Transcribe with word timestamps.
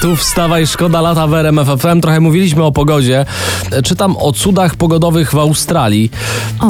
Tu 0.00 0.16
wstawaj, 0.16 0.66
szkoda 0.66 1.00
lata 1.00 1.26
w 1.26 1.34
RMF 1.34 1.68
FM. 1.78 2.00
Trochę 2.00 2.20
mówiliśmy 2.20 2.64
o 2.64 2.72
pogodzie. 2.72 3.26
E, 3.70 3.82
Czytam 3.82 4.16
o 4.16 4.32
cudach 4.32 4.74
pogodowych 4.76 5.32
w 5.32 5.38
Australii. 5.38 6.10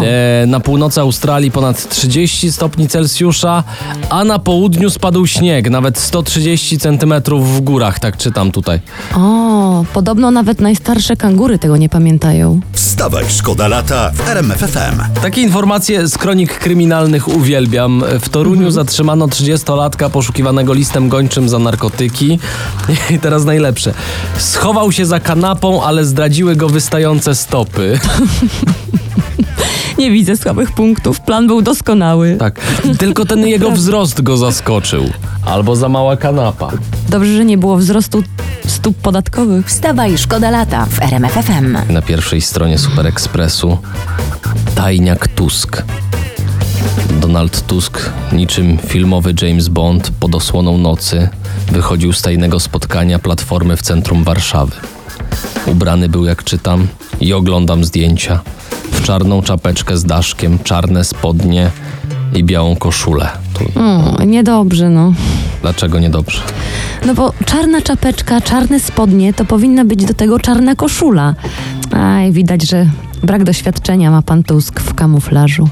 E, 0.03 0.47
na 0.47 0.61
północy 0.61 1.01
Australii 1.01 1.51
ponad 1.51 1.89
30 1.89 2.53
stopni 2.53 2.89
Celsjusza, 2.89 3.65
a 4.11 4.25
na 4.25 4.39
południu 4.39 4.91
spadł 4.91 5.27
śnieg, 5.27 5.71
nawet 5.71 5.99
130 5.99 6.79
centymetrów 6.79 7.57
w 7.57 7.61
górach, 7.61 7.99
tak 7.99 8.17
czytam 8.17 8.53
tutaj. 8.53 8.81
O, 9.17 9.85
podobno 9.93 10.31
nawet 10.31 10.61
najstarsze 10.61 11.17
kangury 11.17 11.59
tego 11.59 11.77
nie 11.77 11.89
pamiętają. 11.89 12.61
Wstawaj, 12.73 13.25
szkoda 13.29 13.69
lata 13.69 14.11
w 14.15 14.29
RMFFM. 14.29 15.03
Takie 15.23 15.43
informacje 15.43 16.09
z 16.09 16.19
kronik 16.19 16.59
kryminalnych 16.59 17.29
uwielbiam. 17.29 18.05
W 18.21 18.29
Toruniu 18.29 18.71
zatrzymano 18.71 19.27
30-latka 19.27 20.11
poszukiwanego 20.11 20.75
listem 20.75 21.09
gończym 21.09 21.49
za 21.49 21.59
narkotyki. 21.59 22.39
I 23.19 23.21
teraz 23.21 23.45
najlepsze. 23.45 23.95
Schował 24.39 24.93
się 24.93 25.07
za 25.07 25.21
kanapą, 25.21 25.83
ale 25.83 26.05
zdradziły 26.05 26.57
go 26.57 26.69
wystające 26.69 27.35
stopy. 27.35 27.99
Nie 29.99 30.11
widzę 30.11 30.37
słabych 30.37 30.73
punktów, 30.73 31.21
plan 31.21 31.47
był 31.47 31.63
doskonały. 31.63 32.37
Tak. 32.39 32.61
Tylko 32.99 33.25
ten 33.25 33.47
jego 33.55 33.71
wzrost 33.71 34.23
go 34.23 34.37
zaskoczył. 34.37 35.05
Albo 35.45 35.77
za 35.77 35.89
mała 35.89 36.17
kanapa. 36.17 36.71
Dobrze, 37.09 37.37
że 37.37 37.45
nie 37.45 37.59
było 37.59 37.77
wzrostu 37.77 38.23
stóp 38.67 38.97
podatkowych. 38.97 39.67
Wstawaj, 39.67 40.19
szkoda 40.19 40.51
lata 40.51 40.87
w 40.87 41.03
RMFFM. 41.03 41.77
Na 41.91 42.03
pierwszej 42.03 42.41
stronie 42.41 42.79
Super 42.79 43.07
Expressu 43.07 43.79
tajniak 44.75 45.29
Tusk. 45.29 45.83
Donald 47.21 47.67
Tusk, 47.67 48.11
niczym 48.33 48.79
filmowy 48.79 49.35
James 49.43 49.69
Bond 49.69 50.11
pod 50.21 50.35
osłoną 50.35 50.79
nocy, 50.79 51.29
wychodził 51.73 52.13
z 52.13 52.23
tajnego 52.23 52.61
spotkania 52.61 53.19
Platformy 53.19 53.77
w 53.77 53.83
centrum 53.83 54.25
Warszawy. 54.25 54.73
Ubrany 55.67 56.09
był, 56.09 56.25
jak 56.25 56.45
czytam, 56.45 56.87
i 57.21 57.33
oglądam 57.33 57.85
zdjęcia, 57.85 58.41
w 58.93 59.03
czarną 59.03 59.43
czapeczkę 59.43 59.97
z 59.99 60.05
daszkiem, 60.05 60.59
czarne 60.65 61.05
spodnie 61.05 61.71
i 62.35 62.45
białą 62.45 62.77
koszulę. 62.77 63.29
Tu, 63.55 63.81
O, 63.81 64.25
niedobrze, 64.25 64.89
no. 64.91 65.13
dlaczego 65.63 65.99
niedobrze? 65.99 66.41
No 67.07 67.15
bo 67.15 67.33
czarna 67.47 67.83
czapeczka, 67.83 68.41
czarne 68.41 68.81
spodnie, 68.81 69.35
to 69.35 69.45
powinna 69.45 69.85
być 69.85 70.05
do 70.05 70.15
tego 70.15 70.39
czarna 70.39 70.75
koszula. 70.75 71.35
Aj, 71.93 72.33
widać, 72.33 72.63
że 72.69 72.87
brak 73.23 73.45
doświadczenia 73.45 74.11
ma 74.11 74.23
pan 74.23 74.43
Tusk 74.43 74.81
w 74.81 74.95
kamuflażu. 74.95 75.69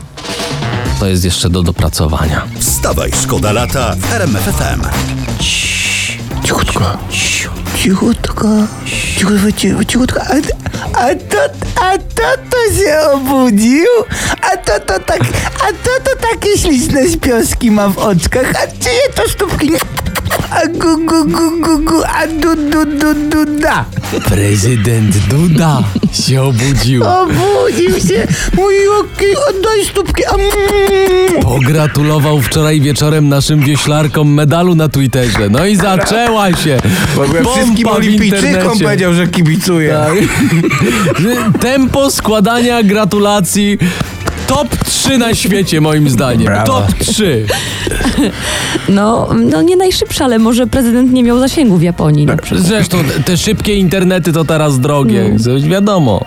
To 1.01 1.07
jest 1.07 1.25
jeszcze 1.25 1.51
do 1.51 1.63
dopracowania. 1.63 2.43
Wstawaj, 2.59 3.11
szkoda 3.23 3.53
lata 3.53 3.97
w 3.99 4.13
RMFFM. 4.13 4.81
Cichutko. 6.47 6.85
Cichutko. 7.77 8.49
Cichutko, 8.87 9.53
cichutko, 9.53 9.85
cichutko. 9.85 10.21
A, 10.21 10.35
a, 10.95 11.15
to, 11.15 11.43
a 11.83 11.99
to 11.99 12.29
to 12.51 12.61
się 12.79 13.11
obudził? 13.13 13.87
A 14.43 14.57
to 14.57 14.81
to 14.81 14.99
tak, 15.01 15.21
a 15.61 15.67
to 15.73 15.91
to 16.05 16.17
takie 16.31 16.59
śliczne 16.59 17.11
śpioski 17.11 17.71
ma 17.71 17.89
w 17.89 17.99
oczkach. 17.99 18.51
A 18.51 18.67
czyje 18.67 19.09
to 19.15 19.29
stópki? 19.29 19.73
A 20.57 20.67
gu, 20.67 20.97
gu, 21.07 21.25
gu, 21.25 21.61
gu, 21.61 21.79
gu, 21.85 22.03
a 22.05 22.27
du, 22.27 22.55
du, 22.71 22.85
du, 22.85 23.15
du, 23.31 23.61
da. 23.61 23.85
Prezydent 24.25 25.17
Duda 25.17 25.83
się 26.13 26.43
obudził. 26.43 27.03
Obudził 27.05 27.91
się. 27.91 28.27
Mój 28.55 28.75
oki, 28.89 29.27
oddaj 29.49 29.85
stópki. 29.85 30.23
A, 30.25 30.35
mm. 30.35 31.43
Pogratulował 31.43 32.41
wczoraj 32.41 32.81
wieczorem 32.81 33.29
naszym 33.29 33.61
wioślarkom 33.61 34.35
medalu 34.35 34.75
na 34.75 34.89
Twitterze. 34.89 35.49
No 35.51 35.67
i 35.67 35.77
zaczęła 35.77 36.53
się. 36.53 36.79
W 37.15 37.19
ogóle 37.19 37.43
wszystkim 37.45 37.89
w 37.89 37.91
olimpijczykom 37.91 38.49
internecie. 38.49 38.85
powiedział, 38.85 39.15
że 39.15 39.27
kibicuje. 39.27 39.91
Tak. 39.93 40.15
Tempo 41.61 42.11
składania 42.11 42.83
gratulacji 42.83 43.79
top 44.47 44.77
3 44.85 45.19
na 45.19 45.35
świecie 45.35 45.81
moim 45.81 46.11
zdaniem. 46.11 46.45
Brawo. 46.47 46.67
Top 46.67 46.95
3. 46.99 47.47
No, 48.89 49.29
no 49.35 49.63
nie 49.63 49.77
najszybsze, 49.77 50.25
ale 50.25 50.39
może 50.39 50.67
prezydent 50.67 51.13
nie 51.13 51.23
miał 51.23 51.39
zasięgu 51.39 51.77
w 51.77 51.83
Japonii 51.83 52.27
na 52.27 52.37
przykład. 52.37 52.67
Zresztą 52.67 52.99
te 53.25 53.37
szybkie 53.37 53.75
internety 53.75 54.33
to 54.33 54.45
teraz 54.45 54.81
drogie. 54.81 55.39
Coś 55.39 55.63
wiadomo. 55.63 56.25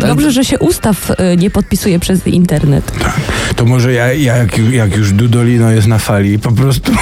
Dobrze, 0.00 0.30
że 0.32 0.44
się 0.44 0.58
ustaw 0.58 1.10
y, 1.10 1.14
nie 1.36 1.50
podpisuje 1.50 1.98
przez 1.98 2.26
internet. 2.26 2.92
To 3.56 3.64
może 3.64 3.92
ja, 3.92 4.12
ja 4.12 4.36
jak, 4.36 4.58
jak 4.58 4.96
już 4.96 5.12
Dudolino 5.12 5.70
jest 5.70 5.86
na 5.86 5.98
fali 5.98 6.38
po 6.38 6.52
prostu 6.52 6.92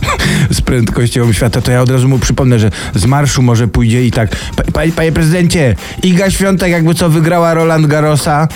z 0.50 0.60
prędkością 0.60 1.32
świata, 1.32 1.60
to 1.60 1.70
ja 1.70 1.82
od 1.82 1.90
razu 1.90 2.08
mu 2.08 2.18
przypomnę, 2.18 2.58
że 2.58 2.70
z 2.94 3.06
marszu 3.06 3.42
może 3.42 3.68
pójdzie 3.68 4.06
i 4.06 4.10
tak 4.10 4.36
"Pa- 4.56 4.62
Panie, 4.72 4.92
panie 4.92 5.12
prezydencie, 5.12 5.76
Iga 6.02 6.30
Świątek 6.30 6.70
jakby 6.70 6.94
co 6.94 7.10
wygrała 7.10 7.54
Roland 7.54 7.86
Garrosa, 7.86 8.48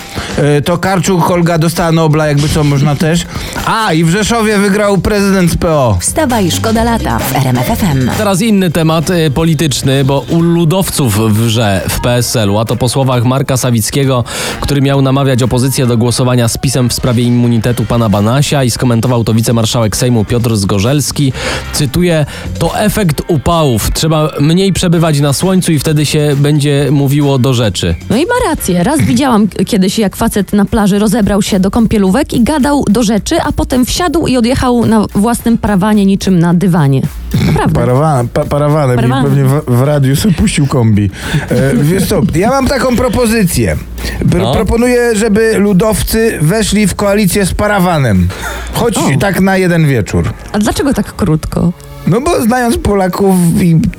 y, 0.58 0.62
to 0.62 0.78
Karczuk 0.78 1.22
Holga 1.22 1.58
dostała 1.58 1.92
Nobla 1.92 2.26
jakby 2.26 2.48
co 2.48 2.64
można 2.64 2.96
też. 2.96 3.26
A 3.66 3.92
i 3.92 4.04
w 4.04 4.10
Rzeszowie 4.10 4.58
wygrał 4.58 4.98
prezydent 4.98 5.50
z 5.52 5.56
PO. 5.56 5.98
Wstawaj, 6.00 6.50
szkoda 6.50 6.84
lata 6.84 7.18
w 7.18 7.36
RMFFM. 7.36 8.10
Teraz 8.18 8.40
inny 8.42 8.70
temat 8.70 9.10
y, 9.10 9.30
polityczny, 9.30 10.04
bo 10.04 10.20
u 10.28 10.40
ludowców 10.40 11.34
wrze 11.34 11.82
w 11.88 12.00
PSL-u, 12.00 12.58
a 12.58 12.64
to 12.64 12.76
po 12.76 12.88
słowach 12.88 13.24
Marka 13.24 13.56
Sawickiego, 13.88 14.24
który 14.60 14.80
miał 14.80 15.02
namawiać 15.02 15.42
opozycję 15.42 15.86
do 15.86 15.96
głosowania 15.96 16.48
z 16.48 16.58
pisem 16.58 16.88
w 16.88 16.92
sprawie 16.92 17.22
immunitetu 17.22 17.84
pana 17.84 18.08
Banasia 18.08 18.64
i 18.64 18.70
skomentował 18.70 19.24
to 19.24 19.34
wicemarszałek 19.34 19.96
Sejmu 19.96 20.24
Piotr 20.24 20.56
Zgorzelski. 20.56 21.32
Cytuję, 21.72 22.26
to 22.58 22.78
efekt 22.78 23.22
upałów. 23.28 23.90
Trzeba 23.94 24.30
mniej 24.40 24.72
przebywać 24.72 25.20
na 25.20 25.32
słońcu 25.32 25.72
i 25.72 25.78
wtedy 25.78 26.06
się 26.06 26.36
będzie 26.36 26.88
mówiło 26.90 27.38
do 27.38 27.54
rzeczy. 27.54 27.94
No 28.10 28.16
i 28.16 28.26
ma 28.26 28.50
rację. 28.50 28.84
Raz 28.84 29.00
widziałam 29.00 29.48
kiedyś, 29.66 29.98
jak 29.98 30.16
facet 30.16 30.52
na 30.52 30.64
plaży 30.64 30.98
rozebrał 30.98 31.42
się 31.42 31.60
do 31.60 31.70
kąpielówek 31.70 32.32
i 32.32 32.40
gadał 32.40 32.84
do 32.90 33.02
rzeczy, 33.02 33.42
a 33.42 33.52
potem 33.52 33.86
wsiadł 33.86 34.26
i 34.26 34.36
odjechał 34.36 34.86
na 34.86 35.06
własnym 35.14 35.58
parawanie 35.58 36.06
niczym 36.06 36.38
na 36.38 36.54
dywanie. 36.54 37.02
Naprawdę. 37.46 37.72
Parawan, 37.80 38.28
pa, 38.28 38.44
parawanem 38.44 38.96
Parawanem. 38.96 39.24
i 39.26 39.28
pewnie 39.28 39.44
w, 39.44 39.76
w 39.78 39.82
radiu 39.82 40.16
sobie 40.16 40.34
puścił 40.34 40.66
kombi. 40.66 41.10
E, 41.48 41.76
wiesz 41.76 42.06
co, 42.08 42.20
ja 42.34 42.50
mam 42.50 42.66
taką 42.66 42.96
propozycję. 42.96 43.76
Pr- 44.20 44.38
No. 44.42 44.52
Proponuję, 44.54 45.16
żeby 45.16 45.58
ludowcy 45.58 46.38
weszli 46.42 46.86
w 46.86 46.94
koalicję 46.94 47.46
z 47.46 47.54
parawanem. 47.54 48.28
Choć 48.72 48.98
O. 48.98 49.02
tak 49.20 49.40
na 49.40 49.56
jeden 49.56 49.86
wieczór. 49.86 50.32
A 50.52 50.58
dlaczego 50.58 50.94
tak 50.94 51.16
krótko? 51.16 51.72
No 52.06 52.20
bo 52.20 52.42
znając 52.42 52.78
Polaków 52.78 53.36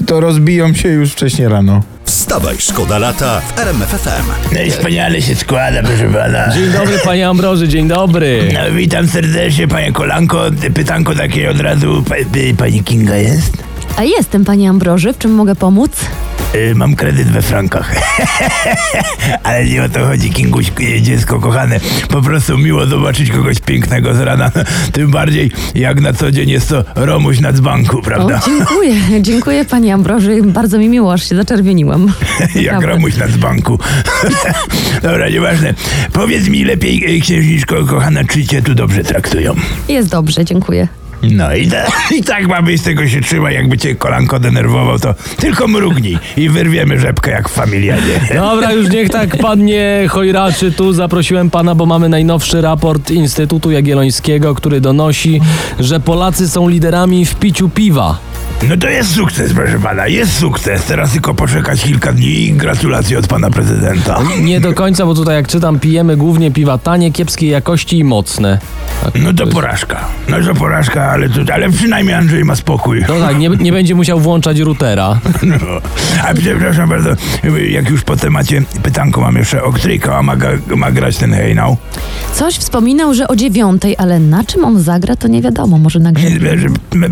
to 0.05 0.19
rozbiją 0.19 0.73
się 0.73 0.89
już 0.89 1.11
wcześniej 1.11 1.47
rano. 1.47 1.81
Wstawaj, 2.19 2.55
szkoda 2.59 2.97
lata 2.99 3.41
w 3.41 3.59
RMFFM. 3.59 4.53
No 4.53 4.61
i 4.61 4.71
wspaniale 4.71 5.21
się 5.21 5.35
składa, 5.35 5.83
proszę 5.83 6.09
pana. 6.13 6.53
Dzień 6.53 6.71
dobry 6.71 6.97
panie 7.03 7.27
Ambroży, 7.27 7.67
dzień 7.67 7.87
dobry. 7.87 8.49
No, 8.53 8.75
witam 8.75 9.07
serdecznie, 9.07 9.67
panie 9.67 9.91
Kolanko. 9.91 10.41
Pytanko 10.73 11.15
takie 11.15 11.49
od 11.49 11.59
razu. 11.59 12.03
Pa, 12.09 12.15
y, 12.15 12.55
pani 12.57 12.83
Kinga 12.83 13.15
jest? 13.15 13.63
A 13.97 14.03
jestem, 14.03 14.45
panie 14.45 14.69
Ambroży, 14.69 15.13
w 15.13 15.17
czym 15.17 15.31
mogę 15.31 15.55
pomóc? 15.55 15.91
Y, 16.55 16.75
mam 16.75 16.95
kredyt 16.95 17.27
we 17.27 17.41
frankach. 17.41 17.95
Ale 19.43 19.65
nie 19.65 19.83
o 19.83 19.89
to 19.89 20.05
chodzi, 20.05 20.29
Kinguś, 20.29 20.71
y, 20.79 21.01
dziecko 21.01 21.39
kochane. 21.39 21.79
Po 22.09 22.21
prostu 22.21 22.57
miło 22.57 22.85
zobaczyć 22.85 23.31
kogoś 23.31 23.59
pięknego 23.59 24.13
z 24.13 24.19
rana. 24.19 24.51
Tym 24.93 25.11
bardziej, 25.11 25.51
jak 25.75 26.01
na 26.01 26.13
co 26.13 26.31
dzień 26.31 26.49
jest 26.49 26.69
to 26.69 26.83
Romuś 26.95 27.39
na 27.39 27.53
dzbanku, 27.53 27.97
O, 27.99 28.01
prawda? 28.01 28.41
dziękuję, 28.45 28.95
dziękuję 29.21 29.65
panie 29.65 29.93
Ambroży. 29.93 30.41
Bardzo 30.43 30.77
mi 30.77 30.89
miło, 30.89 31.13
aż 31.13 31.29
się 31.29 31.35
zaczerwieniłam. 31.35 32.13
Jak. 32.55 32.81
Romuś 32.81 33.17
na 33.17 33.27
dzbanku. 33.27 33.79
Dobra, 35.01 35.29
nieważne. 35.29 35.73
Powiedz 36.13 36.47
mi 36.47 36.65
lepiej, 36.65 37.17
y, 37.17 37.21
księżniczko 37.21 37.85
kochana, 37.85 38.23
czy 38.23 38.45
cię 38.45 38.61
tu 38.61 38.75
dobrze 38.75 39.03
traktują? 39.03 39.55
Jest 39.87 40.09
dobrze, 40.09 40.45
dziękuję. 40.45 40.87
No 41.23 41.55
i, 41.55 41.67
da, 41.67 41.87
i 42.17 42.23
tak 42.23 42.47
mamy 42.47 42.77
z 42.77 42.83
tego 42.83 43.07
się 43.07 43.21
trzymać, 43.21 43.53
jakby 43.53 43.77
cię 43.77 43.95
kolanko 43.95 44.39
denerwował, 44.39 44.99
to 44.99 45.15
tylko 45.37 45.67
mrugnij 45.67 46.17
i 46.37 46.49
wyrwiemy 46.49 46.99
rzepkę 46.99 47.31
jak 47.31 47.49
w 47.49 47.51
familiadzie. 47.51 48.19
Dobra, 48.33 48.71
już 48.71 48.89
niech 48.89 49.09
tak 49.09 49.37
pan 49.37 49.65
nie 49.65 50.05
chojraczy. 50.09 50.71
Tu 50.71 50.93
zaprosiłem 50.93 51.49
pana, 51.49 51.75
bo 51.75 51.85
mamy 51.85 52.09
najnowszy 52.09 52.61
raport 52.61 53.11
Instytutu 53.11 53.71
Jagiellońskiego, 53.71 54.55
który 54.55 54.81
donosi, 54.81 55.41
że 55.79 55.99
Polacy 55.99 56.49
są 56.49 56.67
liderami 56.69 57.25
w 57.25 57.35
piciu 57.35 57.69
piwa. 57.69 58.17
No 58.69 58.77
to 58.77 58.87
jest 58.89 59.15
sukces, 59.15 59.53
proszę 59.53 59.79
pana, 59.79 60.07
jest 60.07 60.37
sukces. 60.39 60.83
Teraz 60.85 61.11
tylko 61.11 61.33
poczekać 61.33 61.81
kilka 61.83 62.13
dni 62.13 62.43
i 62.45 62.53
gratulacje 62.53 63.19
od 63.19 63.27
pana 63.27 63.49
prezydenta. 63.49 64.19
Nie 64.41 64.59
do 64.61 64.73
końca, 64.73 65.05
bo 65.05 65.15
tutaj 65.15 65.35
jak 65.35 65.47
czytam, 65.47 65.79
pijemy 65.79 66.17
głównie 66.17 66.51
piwa 66.51 66.77
tanie, 66.77 67.11
kiepskiej 67.11 67.49
jakości 67.49 67.97
i 67.99 68.03
mocne. 68.03 68.59
Tak, 69.03 69.13
No 69.23 69.33
to 69.33 69.43
jest- 69.43 69.55
porażka. 69.55 70.05
No 70.29 70.37
to 70.47 70.53
porażka, 70.55 71.11
ale, 71.11 71.29
to, 71.29 71.53
ale 71.53 71.69
przynajmniej 71.69 72.15
Andrzej 72.15 72.45
ma 72.45 72.55
spokój. 72.55 73.05
No 73.07 73.19
tak, 73.19 73.37
nie, 73.37 73.49
nie 73.49 73.71
będzie 73.71 73.95
musiał 73.95 74.19
włączać 74.19 74.59
routera. 74.59 75.19
No. 75.43 75.55
A 76.29 76.33
przepraszam 76.33 76.89
bardzo, 76.89 77.09
jak 77.69 77.89
już 77.89 78.01
po 78.03 78.15
temacie 78.15 78.61
pytanko 78.83 79.21
mam 79.21 79.35
jeszcze, 79.35 79.63
o 79.63 79.71
której 79.73 79.99
koła 79.99 80.23
ma, 80.23 80.35
ma 80.75 80.91
grać 80.91 81.17
ten 81.17 81.33
hejnał? 81.33 81.77
Coś 82.33 82.55
wspominał, 82.55 83.13
że 83.13 83.27
o 83.27 83.35
dziewiątej, 83.35 83.95
ale 83.97 84.19
na 84.19 84.43
czym 84.43 84.65
on 84.65 84.81
zagra, 84.81 85.15
to 85.15 85.27
nie 85.27 85.41
wiadomo. 85.41 85.77
Może 85.77 85.99
na 85.99 86.11
grze. 86.11 86.27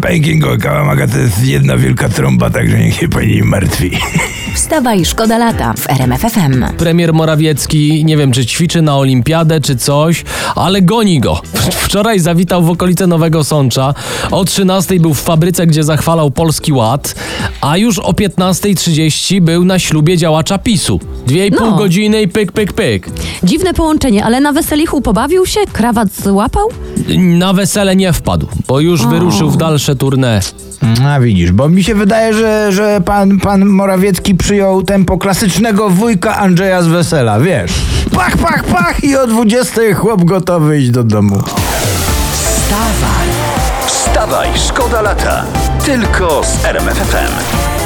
Panie 0.01 0.19
Kingo, 0.21 0.57
Kałamaga 0.57 1.07
to 1.07 1.17
jest 1.27 1.45
jedna 1.45 1.77
wielka 1.77 2.09
trąba, 2.09 2.49
także 2.49 2.77
niech 2.79 2.95
się 2.95 3.07
pani 3.09 3.35
nie 3.35 3.43
martwi. 3.43 3.91
Wstawaj, 4.55 5.05
szkoda 5.05 5.37
lata 5.37 5.73
w 5.77 5.89
RMF 5.89 6.21
FM. 6.21 6.63
Premier 6.77 7.13
Morawiecki, 7.13 8.05
nie 8.05 8.17
wiem 8.17 8.31
czy 8.31 8.45
ćwiczy 8.45 8.81
na 8.81 8.97
olimpiadę 8.97 9.61
czy 9.61 9.75
coś, 9.75 10.23
ale 10.55 10.81
goni 10.81 11.19
go. 11.19 11.41
Wczoraj 11.71 12.19
zawitał 12.19 12.63
w 12.63 12.69
okolice 12.69 13.07
Nowego 13.07 13.43
Sącza. 13.43 13.93
O 14.31 14.45
13 14.45 14.99
był 14.99 15.13
w 15.13 15.21
fabryce, 15.21 15.67
gdzie 15.67 15.83
zachwalał 15.83 16.31
Polski 16.31 16.73
Ład, 16.73 17.15
a 17.61 17.77
już 17.77 17.99
o 17.99 18.11
15.30 18.11 19.41
był 19.41 19.65
na 19.65 19.79
ślubie 19.79 20.17
działacza 20.17 20.57
PiSu. 20.57 20.99
Dwie 21.27 21.47
i 21.47 21.51
pół 21.51 21.67
No. 21.67 21.77
godziny 21.77 22.21
i 22.21 22.27
pyk, 22.27 22.51
pyk, 22.51 22.73
pyk. 22.73 23.07
Dziwne 23.43 23.73
połączenie, 23.73 24.25
ale 24.25 24.39
na 24.41 24.53
weselichu 24.53 25.01
pobawił 25.01 25.45
się? 25.45 25.59
Krawat 25.73 26.07
złapał? 26.23 26.67
Na 27.17 27.53
wesele 27.53 27.95
nie 27.95 28.13
wpadł, 28.13 28.47
bo 28.67 28.79
już 28.79 29.05
wyruszył 29.07 29.49
w 29.49 29.57
dalsze 29.57 29.95
tournée. 29.95 30.53
A 31.07 31.19
widzisz, 31.19 31.51
bo 31.51 31.69
mi 31.69 31.83
się 31.83 31.95
wydaje, 31.95 32.33
że, 32.33 32.71
że 32.71 33.01
pan, 33.05 33.39
pan 33.39 33.65
Morawiecki 33.65 34.35
przyjął 34.35 34.83
tempo 34.83 35.17
klasycznego 35.17 35.89
wujka 35.89 36.37
Andrzeja 36.37 36.81
z 36.81 36.87
wesela, 36.87 37.39
wiesz. 37.39 37.71
Pach, 38.15 38.37
pach, 38.37 38.63
pach 38.63 39.03
i 39.03 39.15
o 39.15 39.27
20 39.27 39.81
chłop 39.95 40.23
gotowy 40.23 40.79
iść 40.79 40.89
do 40.89 41.03
domu. 41.03 41.43
Wstawaj, 43.87 44.49
szkoda 44.67 45.01
lata. 45.01 45.45
Tylko 45.85 46.41
z 46.43 46.65
RMFFM. 46.65 47.76